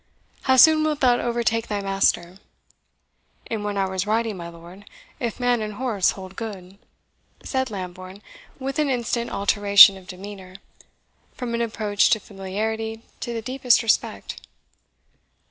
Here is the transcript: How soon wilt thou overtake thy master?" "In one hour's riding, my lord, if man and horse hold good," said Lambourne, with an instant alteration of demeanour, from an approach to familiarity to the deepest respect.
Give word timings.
How 0.49 0.55
soon 0.57 0.83
wilt 0.83 0.99
thou 1.01 1.19
overtake 1.19 1.67
thy 1.67 1.79
master?" 1.79 2.39
"In 3.45 3.61
one 3.61 3.77
hour's 3.77 4.07
riding, 4.07 4.35
my 4.35 4.49
lord, 4.49 4.89
if 5.19 5.39
man 5.39 5.61
and 5.61 5.75
horse 5.75 6.09
hold 6.17 6.35
good," 6.35 6.79
said 7.43 7.69
Lambourne, 7.69 8.23
with 8.57 8.79
an 8.79 8.89
instant 8.89 9.29
alteration 9.29 9.97
of 9.97 10.07
demeanour, 10.07 10.55
from 11.35 11.53
an 11.53 11.61
approach 11.61 12.09
to 12.09 12.19
familiarity 12.19 13.03
to 13.19 13.31
the 13.31 13.43
deepest 13.43 13.83
respect. 13.83 14.41